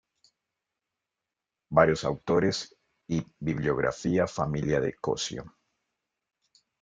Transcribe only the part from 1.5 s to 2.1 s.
Varios